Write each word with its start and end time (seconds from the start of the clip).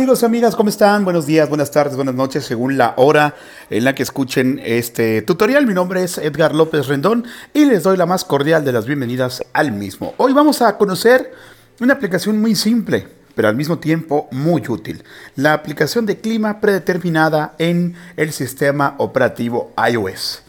Amigos 0.00 0.22
y 0.22 0.24
amigas, 0.24 0.56
¿cómo 0.56 0.70
están? 0.70 1.04
Buenos 1.04 1.26
días, 1.26 1.46
buenas 1.50 1.70
tardes, 1.70 1.94
buenas 1.94 2.14
noches, 2.14 2.46
según 2.46 2.78
la 2.78 2.94
hora 2.96 3.34
en 3.68 3.84
la 3.84 3.94
que 3.94 4.02
escuchen 4.02 4.58
este 4.64 5.20
tutorial. 5.20 5.66
Mi 5.66 5.74
nombre 5.74 6.02
es 6.02 6.16
Edgar 6.16 6.54
López 6.54 6.86
Rendón 6.86 7.26
y 7.52 7.66
les 7.66 7.82
doy 7.82 7.98
la 7.98 8.06
más 8.06 8.24
cordial 8.24 8.64
de 8.64 8.72
las 8.72 8.86
bienvenidas 8.86 9.44
al 9.52 9.72
mismo. 9.72 10.14
Hoy 10.16 10.32
vamos 10.32 10.62
a 10.62 10.78
conocer 10.78 11.34
una 11.80 11.92
aplicación 11.92 12.40
muy 12.40 12.54
simple, 12.54 13.08
pero 13.34 13.48
al 13.48 13.56
mismo 13.56 13.78
tiempo 13.78 14.26
muy 14.30 14.62
útil. 14.66 15.04
La 15.36 15.52
aplicación 15.52 16.06
de 16.06 16.18
clima 16.18 16.60
predeterminada 16.60 17.54
en 17.58 17.94
el 18.16 18.32
sistema 18.32 18.94
operativo 18.96 19.70
iOS. 19.86 20.44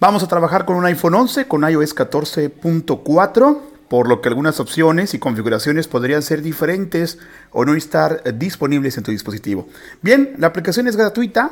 Vamos 0.00 0.24
a 0.24 0.28
trabajar 0.28 0.64
con 0.64 0.74
un 0.74 0.86
iPhone 0.86 1.14
11, 1.14 1.46
con 1.46 1.62
iOS 1.62 1.94
14.4 1.94 3.69
por 3.90 4.08
lo 4.08 4.20
que 4.20 4.28
algunas 4.28 4.60
opciones 4.60 5.14
y 5.14 5.18
configuraciones 5.18 5.88
podrían 5.88 6.22
ser 6.22 6.42
diferentes 6.42 7.18
o 7.50 7.64
no 7.64 7.74
estar 7.74 8.22
disponibles 8.38 8.96
en 8.96 9.02
tu 9.02 9.10
dispositivo. 9.10 9.66
Bien, 10.00 10.34
la 10.38 10.46
aplicación 10.46 10.86
es 10.86 10.94
gratuita 10.94 11.50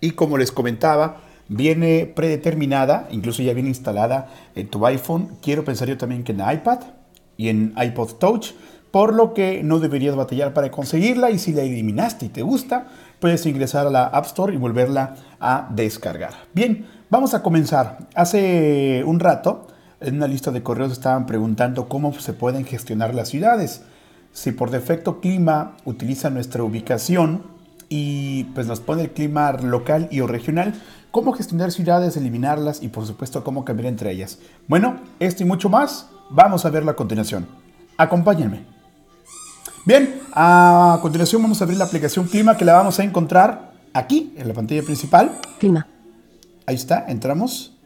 y 0.00 0.12
como 0.12 0.38
les 0.38 0.52
comentaba, 0.52 1.22
viene 1.48 2.06
predeterminada, 2.14 3.08
incluso 3.10 3.42
ya 3.42 3.54
viene 3.54 3.70
instalada 3.70 4.28
en 4.54 4.68
tu 4.68 4.86
iPhone. 4.86 5.30
Quiero 5.42 5.64
pensar 5.64 5.88
yo 5.88 5.98
también 5.98 6.22
que 6.22 6.30
en 6.30 6.38
iPad 6.38 6.78
y 7.36 7.48
en 7.48 7.74
iPod 7.76 8.12
Touch, 8.20 8.52
por 8.92 9.12
lo 9.12 9.34
que 9.34 9.64
no 9.64 9.80
deberías 9.80 10.14
batallar 10.14 10.54
para 10.54 10.70
conseguirla 10.70 11.32
y 11.32 11.40
si 11.40 11.52
la 11.52 11.62
eliminaste 11.62 12.26
y 12.26 12.28
te 12.28 12.42
gusta, 12.42 12.86
puedes 13.18 13.44
ingresar 13.46 13.88
a 13.88 13.90
la 13.90 14.04
App 14.04 14.26
Store 14.26 14.54
y 14.54 14.58
volverla 14.58 15.16
a 15.40 15.68
descargar. 15.74 16.34
Bien, 16.54 16.86
vamos 17.10 17.34
a 17.34 17.42
comenzar. 17.42 17.98
Hace 18.14 19.02
un 19.04 19.18
rato 19.18 19.66
en 20.00 20.16
una 20.16 20.26
lista 20.26 20.50
de 20.50 20.62
correos 20.62 20.92
estaban 20.92 21.26
preguntando 21.26 21.88
cómo 21.88 22.12
se 22.14 22.32
pueden 22.32 22.64
gestionar 22.64 23.14
las 23.14 23.28
ciudades. 23.28 23.82
Si 24.32 24.52
por 24.52 24.70
defecto 24.70 25.20
clima 25.20 25.76
utiliza 25.84 26.30
nuestra 26.30 26.62
ubicación 26.62 27.42
y 27.88 28.44
pues 28.54 28.66
nos 28.66 28.80
pone 28.80 29.02
el 29.02 29.10
clima 29.10 29.52
local 29.52 30.08
y 30.10 30.20
o 30.20 30.26
regional, 30.26 30.74
cómo 31.10 31.32
gestionar 31.32 31.72
ciudades, 31.72 32.16
eliminarlas 32.16 32.82
y 32.82 32.88
por 32.88 33.06
supuesto 33.06 33.44
cómo 33.44 33.64
cambiar 33.64 33.88
entre 33.88 34.12
ellas. 34.12 34.38
Bueno, 34.68 35.00
esto 35.18 35.42
y 35.42 35.46
mucho 35.46 35.68
más 35.68 36.08
vamos 36.30 36.64
a 36.64 36.70
verlo 36.70 36.90
a 36.90 36.96
continuación. 36.96 37.46
Acompáñenme. 37.96 38.64
Bien, 39.84 40.20
a 40.32 40.98
continuación 41.02 41.42
vamos 41.42 41.60
a 41.60 41.64
abrir 41.64 41.78
la 41.78 41.86
aplicación 41.86 42.26
Clima 42.26 42.56
que 42.56 42.64
la 42.64 42.74
vamos 42.74 42.98
a 43.00 43.02
encontrar 43.04 43.72
aquí 43.92 44.32
en 44.36 44.46
la 44.46 44.54
pantalla 44.54 44.82
principal. 44.82 45.32
Clima. 45.58 45.86
Ahí 46.66 46.76
está, 46.76 47.06
entramos. 47.08 47.79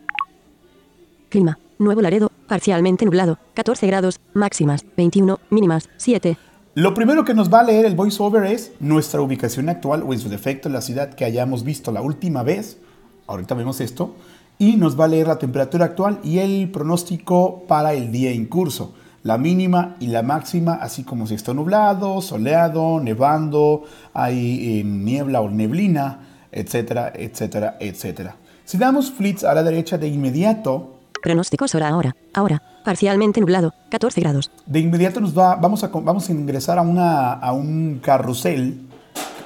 Clima. 1.34 1.58
Nuevo 1.80 2.00
Laredo, 2.00 2.30
parcialmente 2.46 3.04
nublado, 3.04 3.40
14 3.54 3.88
grados, 3.88 4.20
máximas, 4.34 4.84
21, 4.96 5.41
mínimas, 5.50 5.88
7. 5.96 6.36
Lo 6.76 6.94
primero 6.94 7.24
que 7.24 7.34
nos 7.34 7.52
va 7.52 7.58
a 7.58 7.64
leer 7.64 7.86
el 7.86 7.96
voiceover 7.96 8.44
es 8.44 8.70
nuestra 8.78 9.20
ubicación 9.20 9.68
actual 9.68 10.04
o 10.06 10.12
en 10.12 10.20
su 10.20 10.28
defecto 10.28 10.68
la 10.68 10.80
ciudad 10.80 11.12
que 11.14 11.24
hayamos 11.24 11.64
visto 11.64 11.91
la 11.91 12.02
última 12.02 12.44
vez. 12.44 12.78
Ahorita 13.26 13.56
vemos 13.56 13.80
esto. 13.80 14.14
Y 14.60 14.76
nos 14.76 14.98
va 14.98 15.06
a 15.06 15.08
leer 15.08 15.26
la 15.26 15.41
temperatura 15.41 15.86
actual 15.86 16.20
y 16.22 16.38
el 16.38 16.70
pronóstico 16.70 17.64
para 17.66 17.94
el 17.94 18.12
día 18.12 18.30
en 18.30 18.46
curso. 18.46 18.94
La 19.24 19.36
mínima 19.36 19.96
y 19.98 20.06
la 20.06 20.22
máxima, 20.22 20.74
así 20.74 21.02
como 21.02 21.26
si 21.26 21.34
está 21.34 21.52
nublado, 21.52 22.22
soleado, 22.22 23.00
nevando, 23.00 23.82
hay 24.12 24.78
eh, 24.78 24.84
niebla 24.84 25.41
o 25.41 25.50
neblina, 25.50 26.28
etcétera, 26.52 27.12
etcétera, 27.12 27.76
etcétera. 27.80 28.36
Si 28.64 28.78
damos 28.78 29.10
flits 29.10 29.42
a 29.42 29.52
la 29.52 29.64
derecha 29.64 29.98
de 29.98 30.06
inmediato, 30.06 30.94
Pronósticos 31.25 31.75
hora 31.75 31.89
ahora. 31.89 32.14
Ahora. 32.34 32.62
Parcialmente 32.84 33.41
nublado. 33.41 33.72
14 33.89 34.20
grados. 34.20 34.50
De 34.67 34.78
inmediato 34.78 35.22
nos 35.22 35.36
va, 35.36 35.56
vamos, 35.56 35.83
a, 35.83 35.86
vamos 35.89 36.28
a 36.28 36.33
ingresar 36.33 36.78
a, 36.78 36.83
una, 36.83 37.33
a 37.33 37.55
un 37.55 37.98
carrusel, 38.03 38.83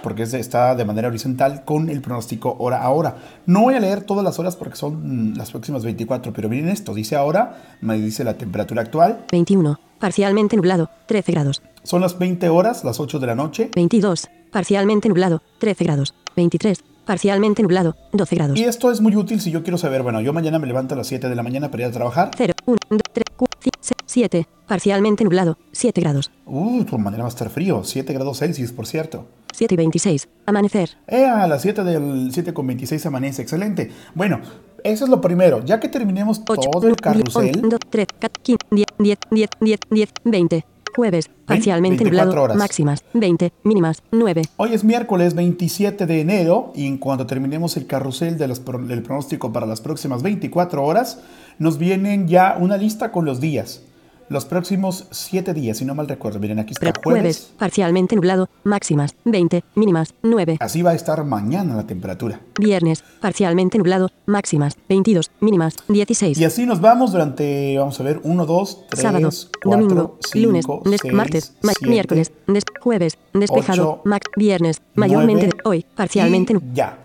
porque 0.02 0.24
está 0.24 0.74
de 0.74 0.84
manera 0.84 1.06
horizontal, 1.06 1.64
con 1.64 1.88
el 1.88 2.00
pronóstico 2.00 2.56
hora 2.58 2.82
a 2.82 2.90
hora. 2.90 3.18
No 3.46 3.60
voy 3.60 3.74
a 3.74 3.80
leer 3.80 4.02
todas 4.02 4.24
las 4.24 4.40
horas 4.40 4.56
porque 4.56 4.74
son 4.74 5.34
las 5.36 5.52
próximas 5.52 5.84
24, 5.84 6.32
pero 6.32 6.48
miren 6.48 6.68
esto. 6.68 6.94
Dice 6.94 7.14
ahora, 7.14 7.76
me 7.80 7.96
dice 7.96 8.24
la 8.24 8.34
temperatura 8.34 8.82
actual. 8.82 9.26
21. 9.30 9.78
Parcialmente 10.00 10.56
nublado. 10.56 10.90
13 11.06 11.30
grados. 11.30 11.62
Son 11.84 12.00
las 12.00 12.18
20 12.18 12.48
horas, 12.48 12.82
las 12.82 12.98
8 12.98 13.20
de 13.20 13.26
la 13.28 13.36
noche. 13.36 13.70
22. 13.72 14.28
Parcialmente 14.50 15.08
nublado. 15.08 15.42
13 15.60 15.84
grados. 15.84 16.12
23 16.34 16.87
parcialmente 17.08 17.62
nublado, 17.62 17.96
12 18.12 18.36
grados. 18.36 18.58
Y 18.58 18.64
esto 18.64 18.92
es 18.92 19.00
muy 19.00 19.16
útil 19.16 19.40
si 19.40 19.50
yo 19.50 19.62
quiero 19.62 19.78
saber, 19.78 20.02
bueno, 20.02 20.20
yo 20.20 20.34
mañana 20.34 20.58
me 20.58 20.66
levanto 20.66 20.92
a 20.92 20.98
las 20.98 21.06
7 21.06 21.30
de 21.30 21.34
la 21.34 21.42
mañana 21.42 21.70
para 21.70 21.84
ir 21.84 21.88
a 21.88 21.92
trabajar. 21.92 22.32
0, 22.36 22.52
1, 22.66 22.78
2, 22.90 23.00
3, 23.10 23.24
4, 23.34 23.60
5, 23.62 23.78
6, 23.80 23.96
7, 24.04 24.48
parcialmente 24.66 25.24
nublado, 25.24 25.56
7 25.72 26.02
grados. 26.02 26.30
Uh, 26.44 26.84
tu 26.84 26.98
mañana 26.98 27.22
va 27.22 27.28
a 27.28 27.30
estar 27.30 27.48
frío, 27.48 27.82
7 27.82 28.12
grados 28.12 28.40
Celsius, 28.40 28.72
por 28.72 28.86
cierto. 28.86 29.26
7 29.54 29.72
y 29.72 29.76
26, 29.78 30.28
amanecer. 30.44 30.98
Eh, 31.06 31.24
a 31.24 31.46
las 31.46 31.62
7 31.62 31.82
del 31.82 32.28
7 32.30 32.52
con 32.52 32.66
26 32.66 33.06
amanece, 33.06 33.40
excelente. 33.40 33.90
Bueno, 34.14 34.42
eso 34.84 35.04
es 35.04 35.10
lo 35.10 35.22
primero. 35.22 35.64
Ya 35.64 35.80
que 35.80 35.88
terminemos 35.88 36.42
8, 36.46 36.68
todo 36.70 36.88
el 36.88 36.96
carrusel. 36.96 37.56
1, 37.56 37.68
2, 37.70 37.80
3, 37.88 38.06
4, 38.20 38.42
15, 38.42 38.58
10, 38.70 38.86
10, 38.98 39.18
10, 39.30 39.48
10, 39.60 39.80
10, 39.90 40.08
20. 40.24 40.64
Jueves, 40.94 41.30
parcialmente 41.44 42.04
nublado, 42.04 42.42
horas. 42.42 42.56
máximas 42.56 43.04
20, 43.14 43.52
mínimas 43.64 44.02
9. 44.10 44.42
Hoy 44.56 44.74
es 44.74 44.84
miércoles 44.84 45.34
27 45.34 46.06
de 46.06 46.20
enero 46.20 46.72
y 46.74 46.86
en 46.86 46.98
cuanto 46.98 47.26
terminemos 47.26 47.76
el 47.76 47.86
carrusel 47.86 48.38
de 48.38 48.48
los, 48.48 48.62
del 48.64 49.02
pronóstico 49.02 49.52
para 49.52 49.66
las 49.66 49.80
próximas 49.80 50.22
24 50.22 50.84
horas, 50.84 51.20
nos 51.58 51.78
vienen 51.78 52.28
ya 52.28 52.56
una 52.58 52.76
lista 52.76 53.12
con 53.12 53.24
los 53.24 53.40
días 53.40 53.82
los 54.28 54.44
próximos 54.44 55.06
7 55.10 55.54
días, 55.54 55.78
si 55.78 55.84
no 55.84 55.94
mal 55.94 56.08
recuerdo. 56.08 56.38
Miren, 56.38 56.58
aquí 56.58 56.72
está 56.72 56.86
jueves. 56.86 57.02
jueves. 57.02 57.52
Parcialmente 57.58 58.16
nublado, 58.16 58.48
máximas 58.64 59.14
20, 59.24 59.64
mínimas 59.74 60.14
9. 60.22 60.58
Así 60.60 60.82
va 60.82 60.90
a 60.90 60.94
estar 60.94 61.24
mañana 61.24 61.76
la 61.76 61.86
temperatura. 61.86 62.40
Viernes, 62.58 63.02
parcialmente 63.20 63.78
nublado, 63.78 64.10
máximas 64.26 64.76
22, 64.88 65.30
mínimas 65.40 65.76
16. 65.88 66.38
Y 66.38 66.44
así 66.44 66.66
nos 66.66 66.80
vamos 66.80 67.12
durante, 67.12 67.76
vamos 67.78 67.98
a 68.00 68.02
ver, 68.02 68.20
1, 68.22 68.46
2, 68.46 68.84
3, 68.90 69.02
Sábado, 69.02 69.30
4, 69.62 69.70
domingo, 69.70 70.18
5, 70.32 70.46
lunes, 70.46 70.66
6, 71.02 71.14
martes, 71.14 71.54
7, 71.62 71.86
miércoles, 71.86 72.32
jueves, 72.80 73.18
despejado, 73.32 73.92
8, 73.92 74.02
max, 74.04 74.26
viernes, 74.36 74.82
mayormente 74.94 75.46
9, 75.46 75.58
hoy, 75.64 75.86
parcialmente 75.94 76.54
y 76.54 76.74
ya. 76.74 76.98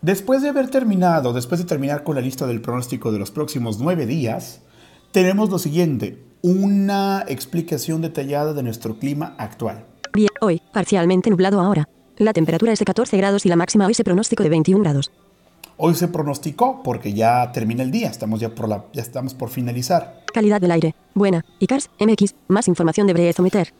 Después 0.00 0.42
de 0.42 0.50
haber 0.50 0.70
terminado, 0.70 1.32
después 1.32 1.60
de 1.60 1.66
terminar 1.66 2.04
con 2.04 2.14
la 2.14 2.20
lista 2.20 2.46
del 2.46 2.60
pronóstico 2.60 3.10
de 3.10 3.18
los 3.18 3.32
próximos 3.32 3.80
9 3.80 4.06
días, 4.06 4.60
tenemos 5.10 5.50
lo 5.50 5.58
siguiente 5.58 6.27
una 6.42 7.24
explicación 7.28 8.00
detallada 8.00 8.52
de 8.52 8.62
nuestro 8.62 8.98
clima 8.98 9.34
actual. 9.38 9.84
Bien, 10.12 10.30
hoy, 10.40 10.62
parcialmente 10.72 11.30
nublado 11.30 11.60
ahora. 11.60 11.88
La 12.16 12.32
temperatura 12.32 12.72
es 12.72 12.78
de 12.78 12.84
14 12.84 13.16
grados 13.16 13.46
y 13.46 13.48
la 13.48 13.56
máxima 13.56 13.86
hoy 13.86 13.94
se 13.94 14.04
pronóstico 14.04 14.42
de 14.42 14.48
21 14.48 14.82
grados. 14.82 15.10
Hoy 15.76 15.94
se 15.94 16.08
pronosticó 16.08 16.82
porque 16.82 17.12
ya 17.12 17.52
termina 17.52 17.84
el 17.84 17.92
día, 17.92 18.08
estamos 18.08 18.40
ya 18.40 18.52
por, 18.52 18.68
la, 18.68 18.84
ya 18.92 19.02
estamos 19.02 19.34
por 19.34 19.50
finalizar. 19.50 20.24
Calidad 20.32 20.60
del 20.60 20.72
aire, 20.72 20.94
buena. 21.14 21.44
ICARS, 21.60 21.90
MX, 22.00 22.34
más 22.48 22.66
información 22.66 23.06
debería 23.06 23.32
someter. 23.32 23.72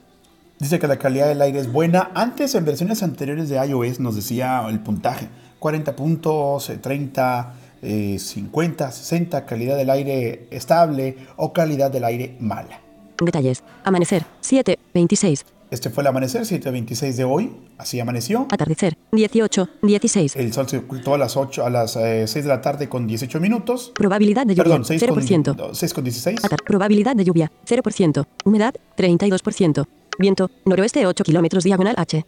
Dice 0.61 0.79
que 0.79 0.87
la 0.87 0.99
calidad 0.99 1.29
del 1.29 1.43
aire 1.43 1.59
es 1.59 1.73
buena. 1.73 2.11
Antes, 2.15 2.55
en 2.55 2.65
versiones 2.65 3.03
anteriores 3.03 3.49
de 3.49 3.65
iOS, 3.65 4.01
nos 4.01 4.17
decía 4.17 4.65
el 4.69 4.81
puntaje. 4.81 5.29
40 5.59 5.97
puntos, 5.97 6.73
30, 6.81 7.55
eh, 7.83 8.19
50, 8.19 8.91
60, 8.93 9.47
calidad 9.47 9.77
del 9.77 9.91
aire 9.91 10.47
estable 10.50 11.16
o 11.37 11.53
calidad 11.53 11.91
del 11.91 12.05
aire 12.05 12.37
mala. 12.41 12.81
Detalles. 13.21 13.62
Amanecer, 13.84 14.25
7, 14.41 14.78
26. 14.94 15.44
Este 15.71 15.91
fue 15.91 16.03
el 16.03 16.06
amanecer, 16.06 16.43
7.26 16.43 17.12
de 17.16 17.25
hoy. 17.25 17.53
Así 17.77 18.00
amaneció. 18.00 18.47
Atardecer, 18.50 18.97
18, 19.12 19.69
16. 19.83 20.37
El 20.37 20.53
sol 20.55 20.66
se 20.66 20.78
ocultó 20.78 21.12
a 21.15 21.19
las 21.19 21.37
8, 21.37 21.66
a 21.66 21.69
las 21.69 21.94
eh, 21.97 22.27
6 22.27 22.44
de 22.44 22.49
la 22.49 22.62
tarde 22.62 22.89
con 22.89 23.06
18 23.06 23.39
minutos. 23.39 23.93
Probabilidad 23.95 24.47
de 24.47 24.55
lluvia, 24.55 24.65
Perdón, 24.65 24.84
6 24.87 25.03
0%. 25.03 25.56
Con, 25.56 25.75
6 25.75 25.93
con 25.95 26.05
16. 26.05 26.43
Atar- 26.43 26.62
probabilidad 26.65 27.15
de 27.16 27.25
lluvia, 27.25 27.53
0%. 27.66 28.25
Humedad, 28.47 28.75
32%. 28.97 29.84
Viento, 30.19 30.50
noroeste 30.65 31.06
8 31.06 31.22
kilómetros 31.22 31.65
diagonal 31.65 31.95
H. 31.99 32.25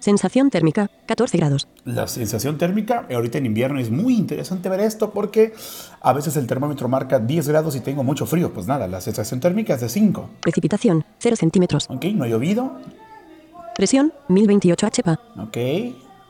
Sensación 0.00 0.48
térmica, 0.50 0.90
14 1.06 1.36
grados. 1.36 1.68
La 1.84 2.06
sensación 2.08 2.56
térmica, 2.58 3.06
ahorita 3.14 3.38
en 3.38 3.46
invierno 3.46 3.78
es 3.78 3.90
muy 3.90 4.16
interesante 4.16 4.68
ver 4.68 4.80
esto 4.80 5.10
porque 5.10 5.52
a 6.00 6.12
veces 6.14 6.36
el 6.36 6.46
termómetro 6.46 6.88
marca 6.88 7.18
10 7.18 7.48
grados 7.48 7.76
y 7.76 7.80
tengo 7.80 8.02
mucho 8.02 8.24
frío. 8.26 8.52
Pues 8.52 8.66
nada, 8.66 8.88
la 8.88 9.00
sensación 9.02 9.40
térmica 9.40 9.74
es 9.74 9.82
de 9.82 9.88
5. 9.90 10.30
Precipitación, 10.40 11.04
0 11.18 11.36
centímetros. 11.36 11.86
Ok, 11.90 12.06
no 12.14 12.24
ha 12.24 12.28
llovido. 12.28 12.72
Presión, 13.76 14.12
1028 14.28 14.86
HPA. 14.86 15.20
Ok. 15.38 15.56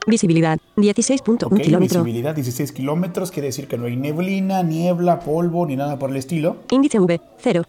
Visibilidad, 0.07 0.59
16.1 0.77 1.45
Ok, 1.47 1.61
kilómetro. 1.61 2.03
visibilidad 2.03 2.35
16 2.35 2.73
kilómetros, 2.73 3.31
quiere 3.31 3.49
decir 3.49 3.69
que 3.69 3.77
no 3.79 3.85
hay 3.85 3.97
neblina, 3.97 4.63
niebla, 4.63 5.21
polvo 5.21 5.67
ni 5.67 5.77
nada 5.77 5.99
por 5.99 6.11
el 6.11 6.17
estilo. 6.17 6.57
Índice 6.71 6.99
V, 6.99 7.21
0. 7.39 7.63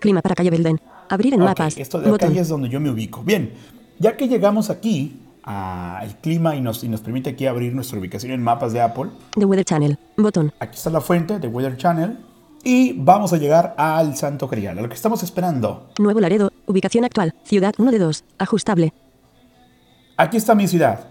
Clima 0.00 0.20
para 0.22 0.34
calle 0.34 0.50
Belden. 0.50 0.80
Abrir 1.10 1.34
en 1.34 1.42
Ok, 1.42 1.48
mapas. 1.48 1.76
esto 1.76 2.00
de 2.00 2.10
acá 2.10 2.28
ya 2.28 2.40
es 2.40 2.48
donde 2.48 2.68
yo 2.68 2.80
me 2.80 2.90
ubico. 2.90 3.22
Bien, 3.22 3.52
ya 3.98 4.16
que 4.16 4.26
llegamos 4.28 4.70
aquí 4.70 5.20
al 5.44 6.16
clima 6.20 6.56
y 6.56 6.60
nos, 6.60 6.82
y 6.84 6.88
nos 6.88 7.00
permite 7.00 7.30
aquí 7.30 7.46
abrir 7.46 7.74
nuestra 7.74 7.98
ubicación 7.98 8.32
en 8.32 8.42
mapas 8.42 8.72
de 8.72 8.80
Apple, 8.80 9.10
The 9.32 9.44
Weather 9.44 9.64
Channel. 9.64 9.98
Botón. 10.16 10.52
aquí 10.58 10.76
está 10.76 10.90
la 10.90 11.00
fuente 11.00 11.38
de 11.38 11.48
Weather 11.48 11.76
Channel 11.76 12.18
y 12.64 12.94
vamos 12.94 13.32
a 13.34 13.36
llegar 13.36 13.74
al 13.76 14.16
Santo 14.16 14.48
Grial, 14.48 14.78
a 14.78 14.82
lo 14.82 14.88
que 14.88 14.94
estamos 14.94 15.22
esperando. 15.22 15.90
Nuevo 15.98 16.20
Laredo. 16.20 16.50
Ubicación 16.66 17.04
actual. 17.04 17.34
Ciudad 17.44 17.74
1 17.76 17.90
de 17.90 17.98
2. 17.98 18.24
Ajustable. 18.38 18.94
Aquí 20.16 20.38
está 20.38 20.54
mi 20.54 20.66
ciudad. 20.66 21.08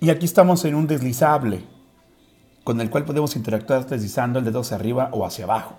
Y 0.00 0.10
aquí 0.10 0.26
estamos 0.26 0.64
en 0.64 0.74
un 0.74 0.88
deslizable, 0.88 1.64
con 2.64 2.80
el 2.80 2.90
cual 2.90 3.04
podemos 3.04 3.36
interactuar 3.36 3.86
deslizando 3.86 4.40
el 4.40 4.44
dedo 4.44 4.60
hacia 4.60 4.76
arriba 4.76 5.10
o 5.12 5.24
hacia 5.24 5.44
abajo. 5.44 5.76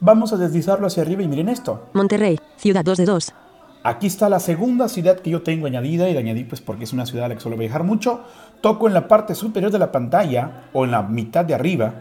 Vamos 0.00 0.32
a 0.32 0.36
deslizarlo 0.36 0.88
hacia 0.88 1.04
arriba 1.04 1.22
y 1.22 1.28
miren 1.28 1.48
esto. 1.48 1.88
Monterrey, 1.94 2.38
ciudad 2.56 2.84
2 2.84 2.98
de 2.98 3.04
2. 3.04 3.34
Aquí 3.86 4.08
está 4.08 4.28
la 4.28 4.40
segunda 4.40 4.88
ciudad 4.88 5.20
que 5.20 5.30
yo 5.30 5.42
tengo 5.42 5.68
añadida 5.68 6.10
y 6.10 6.12
la 6.12 6.18
añadí 6.18 6.42
pues 6.42 6.60
porque 6.60 6.82
es 6.82 6.92
una 6.92 7.06
ciudad 7.06 7.26
a 7.26 7.28
la 7.28 7.34
que 7.36 7.40
suelo 7.40 7.56
viajar 7.56 7.84
mucho. 7.84 8.24
Toco 8.60 8.88
en 8.88 8.94
la 8.94 9.06
parte 9.06 9.36
superior 9.36 9.70
de 9.70 9.78
la 9.78 9.92
pantalla 9.92 10.64
o 10.72 10.84
en 10.84 10.90
la 10.90 11.02
mitad 11.04 11.44
de 11.44 11.54
arriba. 11.54 11.94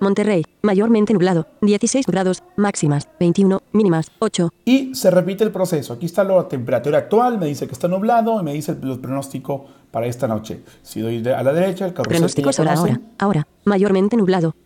Monterrey, 0.00 0.44
mayormente 0.62 1.12
nublado, 1.12 1.46
16 1.60 2.06
grados, 2.06 2.42
máximas, 2.56 3.06
21, 3.20 3.62
mínimas, 3.70 4.10
8. 4.18 4.50
Y 4.64 4.92
se 4.96 5.08
repite 5.12 5.44
el 5.44 5.52
proceso. 5.52 5.92
Aquí 5.92 6.06
está 6.06 6.24
la 6.24 6.48
temperatura 6.48 6.98
actual, 6.98 7.38
me 7.38 7.46
dice 7.46 7.68
que 7.68 7.74
está 7.74 7.86
nublado 7.86 8.40
y 8.40 8.42
me 8.42 8.52
dice 8.52 8.72
el, 8.72 8.98
pronóstico 8.98 9.66
para 9.92 10.06
esta 10.06 10.26
noche. 10.26 10.62
Si 10.82 11.00
doy 11.00 11.18
a 11.28 11.44
la 11.44 11.52
derecha, 11.52 11.86
el 11.86 11.92
carrusel 11.92 12.08
que 12.08 12.16
Pronóstico 12.16 12.50
ya 12.50 12.54
solar 12.54 12.76
ahora, 12.76 12.94
conocen. 12.94 13.14
ahora, 13.20 13.46
mayormente 13.64 14.16
nublado. 14.16 14.56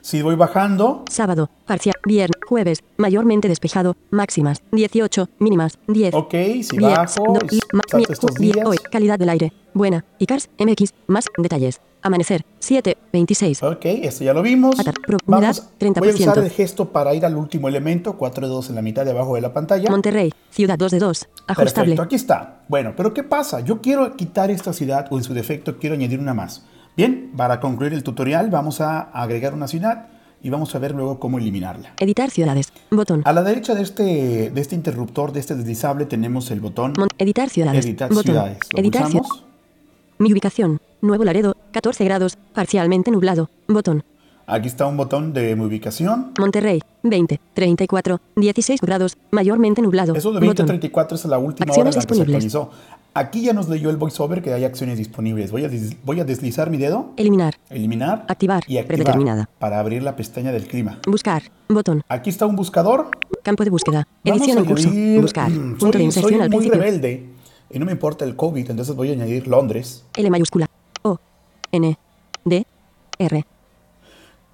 Si 0.00 0.22
voy 0.22 0.36
bajando, 0.36 1.04
Sábado, 1.10 1.50
parcial, 1.66 1.96
viernes, 2.06 2.38
jueves, 2.48 2.82
mayormente 2.96 3.48
despejado, 3.48 3.96
máximas, 4.10 4.62
18, 4.72 5.28
mínimas, 5.38 5.78
10. 5.86 6.14
ok, 6.14 6.30
si 6.62 6.76
Diez, 6.78 6.82
bajo, 6.82 7.24
no, 7.34 7.40
y 7.50 7.60
ma- 7.72 7.82
mi- 7.94 8.04
estos 8.08 8.34
die- 8.34 8.52
días. 8.52 8.66
Hoy, 8.66 8.76
calidad 8.90 9.18
del 9.18 9.28
aire, 9.28 9.52
buena. 9.74 10.04
Icars, 10.18 10.48
MX, 10.58 10.94
más 11.06 11.26
detalles. 11.36 11.80
Amanecer, 12.00 12.46
7, 12.60 12.96
26. 13.12 13.60
Ok, 13.64 13.84
esto 13.84 14.22
ya 14.22 14.32
lo 14.32 14.40
vimos. 14.40 14.78
Atar, 14.78 14.94
Vamos, 15.26 15.64
30%. 15.78 15.98
voy 16.00 16.10
a 16.10 16.30
usar 16.30 16.44
el 16.44 16.50
gesto 16.50 16.92
para 16.92 17.12
ir 17.12 17.26
al 17.26 17.34
último 17.36 17.66
elemento, 17.68 18.16
4 18.16 18.46
dedos 18.46 18.68
en 18.68 18.76
la 18.76 18.82
mitad 18.82 19.04
de 19.04 19.10
abajo 19.10 19.34
de 19.34 19.40
la 19.40 19.52
pantalla. 19.52 19.90
Monterrey, 19.90 20.32
ciudad 20.50 20.78
2 20.78 20.92
de 20.92 21.00
2. 21.00 21.28
Ajustable. 21.48 21.64
Perfecto, 21.96 22.02
aquí 22.02 22.14
está. 22.14 22.60
Bueno, 22.68 22.94
pero 22.96 23.12
¿qué 23.12 23.24
pasa? 23.24 23.60
Yo 23.60 23.80
quiero 23.80 24.14
quitar 24.14 24.48
esta 24.52 24.72
ciudad 24.72 25.08
o 25.10 25.18
en 25.18 25.24
su 25.24 25.34
defecto 25.34 25.76
quiero 25.78 25.94
añadir 25.96 26.20
una 26.20 26.34
más. 26.34 26.64
Bien, 26.98 27.30
para 27.36 27.60
concluir 27.60 27.92
el 27.92 28.02
tutorial 28.02 28.50
vamos 28.50 28.80
a 28.80 29.02
agregar 29.12 29.54
una 29.54 29.68
ciudad 29.68 30.06
y 30.42 30.50
vamos 30.50 30.74
a 30.74 30.80
ver 30.80 30.96
luego 30.96 31.20
cómo 31.20 31.38
eliminarla. 31.38 31.92
Editar 32.00 32.28
ciudades. 32.28 32.72
Botón. 32.90 33.22
A 33.24 33.32
la 33.32 33.44
derecha 33.44 33.76
de 33.76 33.82
este, 33.82 34.50
de 34.50 34.60
este 34.60 34.74
interruptor, 34.74 35.30
de 35.30 35.38
este 35.38 35.54
deslizable, 35.54 36.06
tenemos 36.06 36.50
el 36.50 36.58
botón 36.60 36.94
Mon- 36.98 37.06
editar 37.16 37.48
ciudades. 37.50 37.84
Editar 37.86 38.08
Botón. 38.08 38.24
ciudades. 38.24 38.58
Lo 38.72 38.80
Editar 38.80 39.02
pulsamos. 39.04 39.44
Mi 40.18 40.32
ubicación. 40.32 40.80
Nuevo 41.00 41.22
Laredo, 41.22 41.56
14 41.70 42.04
grados, 42.04 42.36
parcialmente 42.52 43.12
nublado. 43.12 43.48
Botón. 43.68 44.02
Aquí 44.48 44.66
está 44.66 44.86
un 44.86 44.96
botón 44.96 45.32
de 45.32 45.54
mi 45.54 45.66
ubicación. 45.66 46.32
Monterrey, 46.36 46.80
20, 47.04 47.38
34, 47.54 48.20
16 48.34 48.80
grados, 48.80 49.16
mayormente 49.30 49.82
nublado. 49.82 50.16
Eso 50.16 50.30
de 50.32 50.40
Botón. 50.40 50.66
2034 50.66 51.16
es 51.16 51.24
la 51.26 51.38
última 51.38 51.66
Acciones 51.68 51.94
hora 51.94 52.02
en 52.02 52.02
la 52.02 52.06
que 52.08 52.14
se 52.16 52.22
actualizó. 52.22 52.70
Aquí 53.18 53.42
ya 53.42 53.52
nos 53.52 53.68
leyó 53.68 53.90
el 53.90 53.96
voiceover 53.96 54.42
que 54.42 54.52
hay 54.54 54.64
acciones 54.64 54.96
disponibles. 54.96 55.50
Voy 55.50 55.64
a, 55.64 55.68
des- 55.68 55.96
voy 56.04 56.20
a 56.20 56.24
deslizar 56.24 56.70
mi 56.70 56.76
dedo, 56.78 57.14
Eliminar. 57.16 57.56
eliminar 57.68 58.24
Activar. 58.28 58.62
y 58.68 58.78
activar 58.78 58.86
Predeterminada. 58.86 59.48
para 59.58 59.80
abrir 59.80 60.04
la 60.04 60.14
pestaña 60.14 60.52
del 60.52 60.68
clima. 60.68 61.00
Buscar. 61.04 61.42
Botón. 61.68 62.02
Aquí 62.08 62.30
está 62.30 62.46
un 62.46 62.54
buscador. 62.54 63.08
Campo 63.42 63.64
de 63.64 63.70
búsqueda. 63.70 64.06
Vamos 64.24 64.40
Edición 64.40 64.58
en 64.58 64.64
curso. 64.66 64.88
Buscar. 65.20 65.50
Mm, 65.50 65.70
Punto 65.78 65.86
soy, 65.86 65.98
de 65.98 66.02
inserción 66.04 66.32
soy 66.34 66.40
al 66.42 66.48
muy 66.50 66.58
principio. 66.58 66.80
rebelde 66.80 67.28
y 67.70 67.78
no 67.80 67.86
me 67.86 67.92
importa 67.92 68.24
el 68.24 68.36
COVID, 68.36 68.70
entonces 68.70 68.94
voy 68.94 69.08
a 69.10 69.12
añadir 69.14 69.48
Londres. 69.48 70.04
L 70.14 70.30
mayúscula. 70.30 70.66
O. 71.02 71.18
N. 71.72 71.98
D. 72.44 72.66
R. 73.18 73.44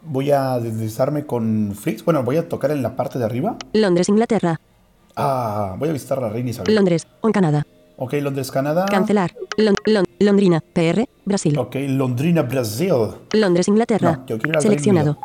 Voy 0.06 0.30
a 0.30 0.58
deslizarme 0.58 1.26
con 1.26 1.74
Flix. 1.78 2.02
Bueno, 2.02 2.22
voy 2.22 2.38
a 2.38 2.48
tocar 2.48 2.70
en 2.70 2.82
la 2.82 2.96
parte 2.96 3.18
de 3.18 3.26
arriba. 3.26 3.56
Londres, 3.74 4.08
Inglaterra. 4.08 4.58
Ah, 5.16 5.76
voy 5.78 5.90
a 5.90 5.92
visitar 5.92 6.16
a 6.18 6.22
la 6.22 6.28
reina 6.30 6.48
Isabel. 6.50 6.74
Londres, 6.74 7.06
on 7.20 7.30
Canadá. 7.30 7.66
Ok, 7.96 8.14
Londres, 8.14 8.50
Canadá. 8.50 8.86
Cancelar. 8.86 9.32
Lon- 9.56 9.76
Lon- 9.86 10.04
Londrina, 10.18 10.60
PR, 10.60 11.08
Brasil. 11.24 11.56
Ok, 11.58 11.76
Londrina, 11.88 12.42
Brasil. 12.42 12.92
Londres, 13.32 13.68
Inglaterra. 13.68 14.20
No, 14.28 14.60
Seleccionado. 14.60 15.18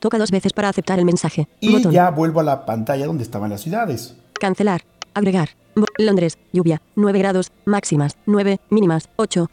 Toca 0.00 0.18
dos 0.18 0.30
veces 0.30 0.52
para 0.52 0.68
aceptar 0.68 0.98
el 0.98 1.04
mensaje. 1.04 1.48
Y 1.60 1.72
Botón. 1.72 1.92
ya 1.92 2.10
vuelvo 2.10 2.40
a 2.40 2.42
la 2.42 2.66
pantalla 2.66 3.06
donde 3.06 3.22
estaban 3.22 3.50
las 3.50 3.60
ciudades. 3.62 4.16
Cancelar. 4.34 4.82
Agregar. 5.14 5.50
Bo- 5.74 5.86
Londres, 5.98 6.38
lluvia, 6.52 6.82
9 6.96 7.18
grados, 7.18 7.52
máximas, 7.64 8.16
9, 8.26 8.60
mínimas, 8.70 9.08
8. 9.16 9.48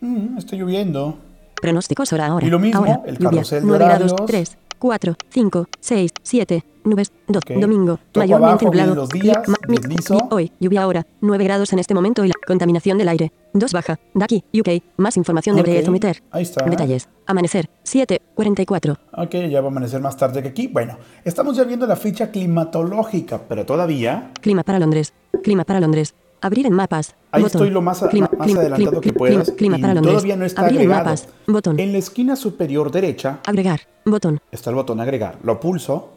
Mm, 0.00 0.38
está 0.38 0.56
lloviendo. 0.56 1.18
Pronósticos 1.60 2.12
hora 2.12 2.26
ahora. 2.26 2.46
Y 2.46 2.50
lo 2.50 2.58
mismo, 2.58 2.80
ahora, 2.80 3.00
el 3.06 3.14
lluvia, 3.18 3.30
carrusel 3.30 3.60
de 3.62 3.66
9 3.66 3.84
grados, 3.84 4.12
horarios. 4.12 4.26
3, 4.26 4.58
4, 4.78 5.16
5, 5.30 5.66
6, 5.80 6.10
7, 6.22 6.64
nubes, 6.84 7.12
2, 7.26 7.36
Ok. 7.44 7.60
domingo, 7.60 7.98
Toco 8.12 8.20
mayormente 8.26 8.64
nublado. 8.64 8.94
los 8.94 9.08
días, 9.10 9.36
cli- 9.38 9.48
ma- 9.48 9.56
mi- 9.68 9.76
deslizo. 9.78 10.14
mi- 10.14 10.20
hoy, 10.30 10.52
lluvia 10.60 10.82
ahora, 10.82 11.06
9 11.20 11.44
grados 11.44 11.72
en 11.72 11.78
este 11.78 11.94
momento 11.94 12.24
y 12.24 12.28
la 12.28 12.34
contaminación 12.46 12.96
del 12.98 13.08
aire. 13.08 13.32
2 13.52 13.72
baja, 13.72 13.98
Daki, 14.14 14.44
UK, 14.52 14.82
más 14.96 15.16
información 15.16 15.56
de 15.56 15.62
Ok, 15.62 15.68
Breathometer. 15.68 16.22
ahí 16.30 16.42
está. 16.42 16.64
Detalles. 16.64 17.08
Amanecer, 17.26 17.68
7, 17.82 18.22
44. 18.34 18.96
Ok, 19.16 19.34
ya 19.50 19.60
va 19.60 19.68
a 19.68 19.70
amanecer 19.70 20.00
más 20.00 20.16
tarde 20.16 20.42
que 20.42 20.48
aquí. 20.48 20.68
Bueno, 20.68 20.96
estamos 21.24 21.56
ya 21.56 21.64
viendo 21.64 21.86
la 21.86 21.96
ficha 21.96 22.30
climatológica, 22.30 23.40
pero 23.48 23.66
todavía 23.66 24.30
Clima 24.40 24.62
para 24.62 24.78
Londres. 24.78 25.12
Clima 25.42 25.64
para 25.64 25.80
Londres. 25.80 26.14
Abrir 26.40 26.66
en 26.66 26.72
mapas. 26.72 27.14
Ahí 27.32 27.42
Botón. 27.42 27.60
estoy 27.62 27.70
lo 27.70 27.82
más, 27.82 28.02
a- 28.02 28.08
Clima- 28.08 28.30
más 28.38 28.46
clima- 28.46 28.60
adelantado 28.60 28.90
clima- 28.90 29.00
que 29.00 29.12
puedas. 29.12 29.50
Clima 29.52 29.78
para 29.78 29.94
Londres. 29.94 30.14
todavía 30.14 30.36
no 30.36 30.44
está 30.44 30.62
Abrir 30.62 30.76
en 30.76 30.82
agregado. 30.86 31.04
mapas. 31.04 31.28
Botón. 31.46 31.80
En 31.80 31.92
la 31.92 31.98
esquina 31.98 32.36
superior 32.36 32.90
derecha 32.92 33.40
Agregar. 33.46 33.80
Botón. 34.04 34.40
está 34.52 34.70
el 34.70 34.76
botón 34.76 35.00
agregar. 35.00 35.38
Lo 35.42 35.58
pulso 35.60 36.10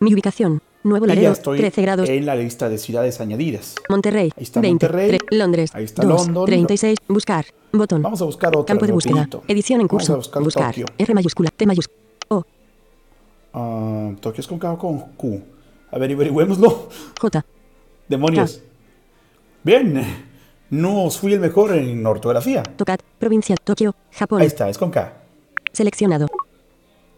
Mi 0.00 0.12
ubicación. 0.12 0.60
Nuevo 0.82 1.06
Laredo. 1.06 1.32
estoy 1.32 1.56
13 1.58 1.80
grados. 1.80 2.08
en 2.10 2.26
la 2.26 2.34
lista 2.34 2.68
de 2.68 2.76
ciudades 2.76 3.18
añadidas. 3.20 3.74
Monterrey. 3.88 4.30
Ahí 4.36 4.42
está 4.42 4.60
20. 4.60 4.84
Monterrey. 4.86 5.10
tre- 5.18 5.18
Londres. 5.30 5.70
Ahí 5.74 5.84
está 5.84 6.02
2, 6.04 6.26
London. 6.26 6.44
36. 6.44 6.98
Buscar. 7.08 7.46
Botón. 7.72 8.02
Vamos 8.02 8.20
a 8.20 8.24
buscar 8.26 8.50
otro. 8.50 8.66
Campo 8.66 8.84
de 8.84 8.92
búsqueda. 8.92 9.20
rapidito. 9.20 9.42
Edición 9.48 9.80
en 9.80 9.86
Vamos 9.86 10.02
curso. 10.02 10.12
a 10.12 10.16
buscar, 10.16 10.42
Tokio. 10.70 10.86
R 10.98 11.14
mayúscula. 11.14 11.50
T 11.56 11.64
mayúscula. 11.66 11.98
O. 12.28 12.44
Ah, 13.54 14.10
Tokio 14.20 14.40
es 14.42 14.46
con 14.46 14.58
K 14.58 14.72
o 14.72 14.78
con 14.78 14.98
Q. 15.16 15.40
A 15.90 15.98
ver, 15.98 16.12
averigüémoslo. 16.12 16.88
J. 17.18 17.44
Demonios. 18.08 18.62
Bien. 19.62 20.02
No 20.70 21.10
fui 21.10 21.32
el 21.34 21.40
mejor 21.40 21.72
en 21.74 22.04
ortografía. 22.06 22.62
Tocat. 22.62 23.00
Provincia. 23.18 23.56
Tokio. 23.62 23.94
Japón. 24.12 24.40
Ahí 24.40 24.46
está, 24.46 24.68
es 24.68 24.78
con 24.78 24.90
K. 24.90 25.12
Seleccionado. 25.72 26.26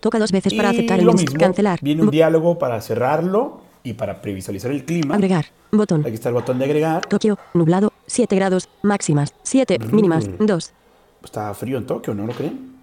Toca 0.00 0.18
dos 0.18 0.30
veces 0.30 0.52
para 0.54 0.70
aceptar 0.70 1.00
el 1.00 1.06
mismo, 1.06 1.38
Cancelar. 1.38 1.78
Viene 1.82 2.02
un 2.02 2.06
Bo- 2.08 2.12
diálogo 2.12 2.58
para 2.58 2.80
cerrarlo 2.80 3.60
y 3.82 3.94
para 3.94 4.20
previsualizar 4.20 4.70
el 4.70 4.84
clima. 4.84 5.14
Agregar. 5.14 5.46
Botón. 5.72 6.02
Aquí 6.02 6.14
está 6.14 6.28
el 6.28 6.34
botón 6.34 6.58
de 6.58 6.64
agregar. 6.66 7.06
Tokio. 7.06 7.38
Nublado. 7.54 7.92
7 8.06 8.36
grados. 8.36 8.68
Máximas. 8.82 9.32
7. 9.42 9.78
Mínimas. 9.90 10.28
2. 10.38 10.72
Está 11.24 11.52
frío 11.54 11.78
en 11.78 11.86
Tokio, 11.86 12.14
¿no 12.14 12.26
lo 12.26 12.32
creen? 12.32 12.76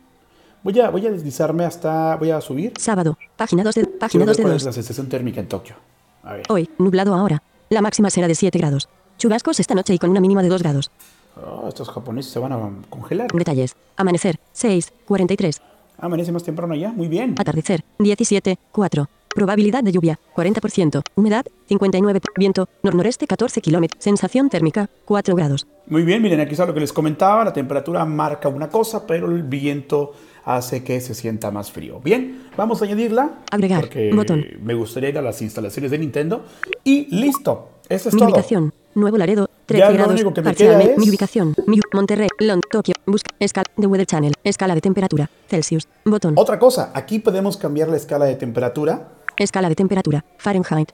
Voy 0.63 0.79
a, 0.79 0.89
voy 0.89 1.05
a 1.07 1.11
deslizarme 1.11 1.65
hasta... 1.65 2.15
Voy 2.15 2.31
a 2.31 2.41
subir. 2.41 2.73
Sábado. 2.77 3.17
Página 3.37 3.63
2 3.63 3.75
de, 3.75 3.85
página 3.85 4.21
ver 4.25 4.27
2 4.29 4.37
de 4.37 4.43
cuál 4.43 4.55
es 4.55 4.61
2. 4.63 4.65
la 4.67 4.73
sensación 4.73 5.07
térmica 5.07 5.39
en 5.39 5.47
Tokio. 5.47 5.75
A 6.23 6.33
ver. 6.33 6.43
Hoy. 6.49 6.69
Nublado 6.77 7.13
ahora. 7.13 7.41
La 7.69 7.81
máxima 7.81 8.09
será 8.09 8.27
de 8.27 8.35
7 8.35 8.57
grados. 8.57 8.89
Chubascos 9.17 9.59
esta 9.59 9.75
noche 9.75 9.93
y 9.93 9.99
con 9.99 10.09
una 10.09 10.19
mínima 10.19 10.41
de 10.43 10.49
2 10.49 10.61
grados. 10.61 10.91
Oh, 11.35 11.67
estos 11.67 11.89
japoneses 11.89 12.31
se 12.31 12.39
van 12.39 12.51
a 12.53 12.69
congelar. 12.89 13.31
Detalles. 13.31 13.75
Amanecer. 13.95 14.39
6. 14.51 14.93
43. 15.05 15.61
Amanece 15.97 16.31
más 16.31 16.43
temprano 16.43 16.75
ya. 16.75 16.91
Muy 16.91 17.07
bien. 17.07 17.35
Atardecer. 17.37 17.83
17. 17.99 18.59
4. 18.71 19.09
Probabilidad 19.33 19.83
de 19.83 19.91
lluvia. 19.91 20.19
40%. 20.35 21.01
Humedad. 21.15 21.45
59. 21.67 22.19
Viento. 22.37 22.69
Nor-noreste 22.83 23.25
14 23.25 23.61
kilómetros. 23.61 24.03
Sensación 24.03 24.49
térmica. 24.49 24.89
4 25.05 25.35
grados. 25.35 25.65
Muy 25.87 26.03
bien, 26.03 26.21
miren, 26.21 26.39
aquí 26.39 26.51
está 26.51 26.65
lo 26.65 26.73
que 26.73 26.79
les 26.79 26.93
comentaba. 26.93 27.43
La 27.43 27.53
temperatura 27.53 28.05
marca 28.05 28.47
una 28.47 28.69
cosa, 28.69 29.07
pero 29.07 29.27
el 29.31 29.43
viento 29.43 30.13
hace 30.45 30.83
que 30.83 30.99
se 31.01 31.13
sienta 31.15 31.51
más 31.51 31.71
frío. 31.71 31.99
Bien, 31.99 32.43
vamos 32.57 32.81
a 32.81 32.85
añadirla. 32.85 33.39
Agregar, 33.51 33.81
Porque 33.81 34.11
botón. 34.13 34.45
me 34.61 34.73
gustaría 34.73 35.09
ir 35.09 35.17
a 35.17 35.21
las 35.21 35.41
instalaciones 35.41 35.91
de 35.91 35.97
Nintendo. 35.97 36.45
Y 36.83 37.13
listo. 37.15 37.69
Eso 37.89 38.09
es 38.09 38.15
Mi 38.15 38.19
todo. 38.21 38.29
ubicación. 38.29 38.73
Nuevo 38.95 39.17
Laredo. 39.17 39.49
13 39.65 39.79
Ya 39.79 39.89
lo 39.89 39.93
grados. 39.95 40.13
único 40.13 40.33
que 40.33 40.41
me 40.41 40.45
parcialmente. 40.45 40.83
queda 40.85 40.93
es- 40.93 40.99
Mi 40.99 41.09
ubicación. 41.09 41.55
Mi 41.67 41.79
Monterrey. 41.93 42.27
Londres. 42.39 42.69
Tokio. 42.71 42.93
Busca. 43.05 43.29
Escala 43.39 43.65
de 43.75 43.87
Weather 43.87 44.05
Channel. 44.05 44.33
Escala 44.43 44.75
de 44.75 44.81
temperatura. 44.81 45.29
Celsius. 45.49 45.87
Botón. 46.05 46.33
Otra 46.37 46.59
cosa, 46.59 46.91
aquí 46.93 47.19
podemos 47.19 47.57
cambiar 47.57 47.89
la 47.89 47.97
escala 47.97 48.25
de 48.25 48.35
temperatura. 48.35 49.09
Escala 49.37 49.67
de 49.69 49.75
temperatura. 49.75 50.23
Fahrenheit. 50.37 50.91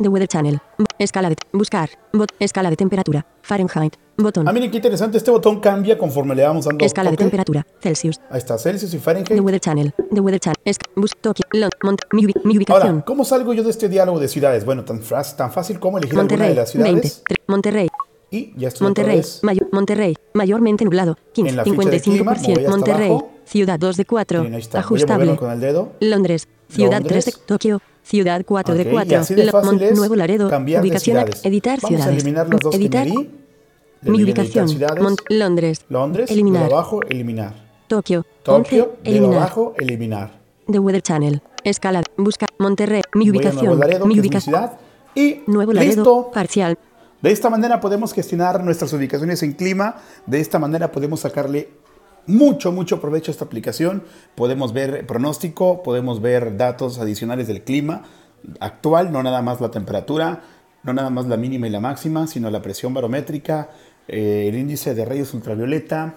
The 0.00 0.08
Weather 0.08 0.28
Channel. 0.28 0.60
Escala 0.98 1.28
de. 1.28 1.36
Buscar. 1.52 1.90
Bot. 2.12 2.30
Escala 2.38 2.70
de 2.70 2.76
temperatura. 2.76 3.26
Fahrenheit. 3.42 3.96
Botón. 4.16 4.46
Ah, 4.48 4.52
miren 4.52 4.70
qué 4.70 4.76
interesante. 4.78 5.18
Este 5.18 5.30
botón 5.30 5.60
cambia 5.60 5.98
conforme 5.98 6.34
le 6.34 6.44
vamos 6.44 6.64
dando 6.66 6.84
Escala 6.84 7.10
de 7.10 7.16
temperatura. 7.16 7.66
Celsius. 7.80 8.20
Ahí 8.30 8.38
está, 8.38 8.56
Celsius 8.58 8.94
y 8.94 8.98
The 8.98 9.02
Fahrenheit. 9.02 9.40
Weather 9.40 9.60
Channel. 9.60 9.92
The 10.12 10.20
Weather 10.20 10.40
Channel. 10.40 10.60
Esca 10.64 10.88
bus 10.94 11.10
Tokio. 11.20 11.44
Mont 11.82 12.00
mi, 12.12 12.24
ubi- 12.26 12.40
mi 12.44 12.56
ubicación. 12.56 12.88
Ahora, 12.88 13.04
¿cómo 13.04 13.24
salgo 13.24 13.52
yo 13.54 13.62
de 13.64 13.70
este 13.70 13.88
diálogo 13.88 14.20
de 14.20 14.28
ciudades? 14.28 14.64
Bueno, 14.64 14.84
tan, 14.84 15.00
tan 15.00 15.52
fácil 15.52 15.80
como 15.80 15.98
elegir 15.98 16.18
alguna 16.18 16.22
Monterrey. 16.36 16.48
de 16.50 16.54
las 16.54 16.74
20. 16.74 17.08
ciudades. 17.08 17.22
tre- 17.28 17.36
Monterrey. 17.48 17.88
Y 18.30 18.52
ya 18.56 18.68
estoy 18.68 18.84
Monterrey. 18.86 19.22
Mayo- 19.42 19.66
Monterrey. 19.72 20.16
Mayormente 20.34 20.84
nublado. 20.84 21.16
15. 21.32 21.50
En 21.50 21.56
la 21.56 21.64
ficha 21.64 21.88
de 21.90 22.00
clima, 22.00 22.32
me 22.32 22.38
voy 22.38 22.46
55%. 22.46 22.58
hasta 22.58 22.70
Monterrey. 22.70 23.10
abajo. 23.10 23.30
Ciudad 23.44 23.78
2 23.78 23.96
de 23.96 24.04
4. 24.04 24.38
Miren, 24.40 24.54
ahí 24.54 24.60
está. 24.60 24.78
Voy 24.78 24.82
a 24.82 24.86
Ajustable. 24.86 25.24
moverlo 25.26 25.40
con 25.40 25.50
el 25.52 25.60
dedo. 25.60 25.92
Londres. 26.00 26.48
Ciudad 26.68 26.92
Londres. 27.00 27.24
3 27.24 27.34
de 27.36 27.40
Tokio. 27.46 27.80
Ciudad 28.04 28.42
4 28.46 28.74
Ok, 28.74 28.80
de 28.82 28.88
y 28.88 28.92
4. 28.92 29.18
así 29.18 29.34
de 29.34 29.50
fácil 29.50 29.82
es 29.82 29.96
Nuevo 29.98 30.14
Laredo. 30.14 30.48
cambiar 30.50 30.82
de 30.82 30.88
ubicación. 30.88 31.16
ciudades. 31.16 31.44
Editar 31.44 31.78
Vamos 31.80 32.00
a 32.00 32.02
ciudades. 32.04 32.22
eliminar 32.22 32.48
las 32.48 32.60
dos 32.60 32.70
que 32.70 32.76
editar. 32.76 33.02
añadí. 33.06 33.30
Le 34.02 34.10
Mi 34.10 34.18
doy 34.18 34.30
en 34.30 34.36
editar 34.38 34.44
ubicación. 34.44 34.98
Mont- 35.04 35.22
Londres. 35.30 35.84
Londres, 35.88 36.30
Eliminar. 36.30 36.68
de 36.68 36.74
abajo, 36.74 37.00
eliminar. 37.08 37.54
Tokio. 37.88 38.24
Tokio, 38.42 38.84
11. 38.84 39.02
de 39.02 39.10
Eliminar. 39.10 39.36
abajo, 39.38 39.74
eliminar. 39.78 40.40
The 40.70 40.78
Weather 40.78 41.02
Channel. 41.02 41.42
Escala. 41.64 42.02
Busca. 42.18 42.46
Monterrey. 42.58 43.00
Mi 43.14 43.28
a 43.28 43.30
ubicación. 43.30 43.64
Nuevo 43.64 43.80
Laredo, 43.80 44.06
mi 44.06 44.14
que 44.14 44.20
mi 44.20 44.26
ubicación. 44.28 44.54
ciudad. 44.54 44.78
Y 45.14 45.40
Nuevo 45.46 45.72
Laredo. 45.72 45.94
listo. 45.94 46.30
Parcial. 46.32 46.78
De 47.22 47.30
esta 47.32 47.48
manera 47.48 47.80
podemos 47.80 48.12
gestionar 48.12 48.62
nuestras 48.62 48.92
ubicaciones 48.92 49.42
en 49.42 49.52
clima. 49.54 49.96
De 50.26 50.40
esta 50.40 50.58
manera 50.58 50.92
podemos 50.92 51.20
sacarle 51.20 51.70
mucho, 52.26 52.72
mucho 52.72 53.00
provecho 53.00 53.30
esta 53.30 53.44
aplicación. 53.44 54.02
Podemos 54.34 54.72
ver 54.72 55.06
pronóstico, 55.06 55.82
podemos 55.82 56.20
ver 56.20 56.56
datos 56.56 56.98
adicionales 56.98 57.46
del 57.46 57.62
clima 57.62 58.02
actual, 58.60 59.12
no 59.12 59.22
nada 59.22 59.42
más 59.42 59.60
la 59.60 59.70
temperatura, 59.70 60.42
no 60.82 60.92
nada 60.92 61.10
más 61.10 61.26
la 61.26 61.36
mínima 61.36 61.66
y 61.66 61.70
la 61.70 61.80
máxima, 61.80 62.26
sino 62.26 62.50
la 62.50 62.62
presión 62.62 62.94
barométrica, 62.94 63.70
eh, 64.08 64.46
el 64.48 64.56
índice 64.56 64.94
de 64.94 65.04
rayos 65.04 65.32
ultravioleta, 65.34 66.16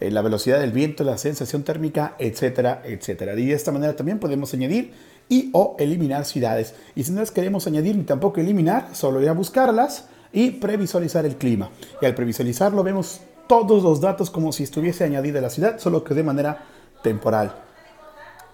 eh, 0.00 0.10
la 0.10 0.22
velocidad 0.22 0.60
del 0.60 0.72
viento, 0.72 1.04
la 1.04 1.18
sensación 1.18 1.62
térmica, 1.62 2.14
etcétera, 2.18 2.82
etcétera. 2.84 3.34
Y 3.34 3.46
de 3.46 3.54
esta 3.54 3.72
manera 3.72 3.96
también 3.96 4.18
podemos 4.18 4.52
añadir 4.54 4.92
y 5.28 5.50
o 5.52 5.76
eliminar 5.78 6.24
ciudades. 6.24 6.74
Y 6.94 7.04
si 7.04 7.12
no 7.12 7.20
las 7.20 7.30
queremos 7.30 7.66
añadir 7.66 7.96
ni 7.96 8.04
tampoco 8.04 8.40
eliminar, 8.40 8.94
solo 8.94 9.20
ir 9.22 9.28
a 9.28 9.32
buscarlas 9.32 10.06
y 10.32 10.52
previsualizar 10.52 11.24
el 11.26 11.36
clima. 11.36 11.70
Y 12.00 12.06
al 12.06 12.14
previsualizarlo 12.14 12.82
vemos 12.82 13.20
todos 13.48 13.82
los 13.82 14.00
datos 14.00 14.30
como 14.30 14.52
si 14.52 14.62
estuviese 14.62 15.04
añadida 15.04 15.40
la 15.40 15.50
ciudad, 15.50 15.78
solo 15.78 16.04
que 16.04 16.14
de 16.14 16.22
manera 16.22 16.66
temporal. 17.02 17.54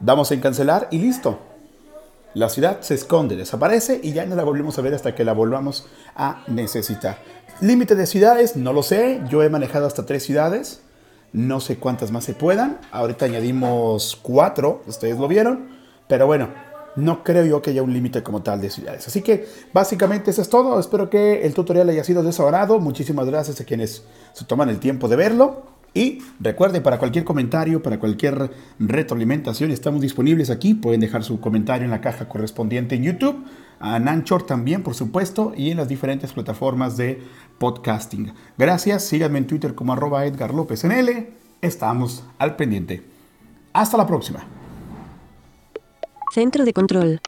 Damos 0.00 0.30
en 0.32 0.40
cancelar 0.40 0.88
y 0.90 0.98
listo. 0.98 1.38
La 2.34 2.48
ciudad 2.48 2.80
se 2.80 2.94
esconde, 2.94 3.36
desaparece 3.36 4.00
y 4.02 4.12
ya 4.12 4.26
no 4.26 4.34
la 4.34 4.42
volvemos 4.42 4.78
a 4.78 4.82
ver 4.82 4.94
hasta 4.94 5.14
que 5.14 5.24
la 5.24 5.32
volvamos 5.32 5.86
a 6.16 6.42
necesitar. 6.48 7.18
Límite 7.60 7.94
de 7.94 8.06
ciudades, 8.06 8.56
no 8.56 8.72
lo 8.72 8.82
sé. 8.82 9.20
Yo 9.28 9.42
he 9.42 9.48
manejado 9.48 9.86
hasta 9.86 10.04
tres 10.04 10.24
ciudades. 10.24 10.80
No 11.32 11.60
sé 11.60 11.76
cuántas 11.78 12.10
más 12.10 12.24
se 12.24 12.34
puedan. 12.34 12.80
Ahorita 12.90 13.26
añadimos 13.26 14.18
cuatro, 14.20 14.82
ustedes 14.86 15.18
lo 15.18 15.28
vieron. 15.28 15.68
Pero 16.08 16.26
bueno, 16.26 16.48
no 16.96 17.24
creo 17.24 17.44
yo 17.44 17.62
que 17.62 17.70
haya 17.70 17.82
un 17.82 17.92
límite 17.92 18.22
como 18.22 18.42
tal 18.42 18.60
de 18.60 18.70
ciudades. 18.70 19.06
Así 19.06 19.22
que 19.22 19.46
básicamente 19.72 20.30
eso 20.30 20.42
es 20.42 20.48
todo. 20.48 20.78
Espero 20.78 21.10
que 21.10 21.42
el 21.42 21.54
tutorial 21.54 21.88
haya 21.88 22.04
sido 22.04 22.22
de. 22.22 22.32
Muchísimas 22.80 23.26
gracias 23.26 23.60
a 23.60 23.64
quienes 23.64 24.04
se 24.32 24.44
toman 24.44 24.68
el 24.68 24.78
tiempo 24.78 25.08
de 25.08 25.16
verlo. 25.16 25.74
Y 25.94 26.18
recuerde, 26.40 26.80
para 26.80 26.98
cualquier 26.98 27.24
comentario, 27.24 27.80
para 27.80 28.00
cualquier 28.00 28.50
retroalimentación, 28.80 29.70
estamos 29.70 30.00
disponibles 30.00 30.50
aquí. 30.50 30.74
Pueden 30.74 31.00
dejar 31.00 31.22
su 31.22 31.40
comentario 31.40 31.84
en 31.84 31.92
la 31.92 32.00
caja 32.00 32.28
correspondiente 32.28 32.96
en 32.96 33.04
YouTube, 33.04 33.44
a 33.78 33.94
Anchor 33.94 34.44
también, 34.44 34.82
por 34.82 34.94
supuesto, 34.94 35.52
y 35.56 35.70
en 35.70 35.76
las 35.76 35.86
diferentes 35.86 36.32
plataformas 36.32 36.96
de 36.96 37.22
podcasting. 37.58 38.32
Gracias, 38.58 39.04
síganme 39.04 39.38
en 39.38 39.46
Twitter 39.46 39.76
como 39.76 39.92
arroba 39.92 40.26
Edgar 40.26 40.52
López 40.52 40.84
NL. 40.84 41.28
Estamos 41.60 42.24
al 42.38 42.56
pendiente. 42.56 43.04
Hasta 43.72 43.96
la 43.96 44.06
próxima. 44.06 44.63
Centro 46.34 46.64
de 46.64 46.72
control. 46.72 47.20